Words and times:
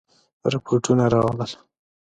رپوټونه 0.53 1.05
راغلل. 1.13 1.51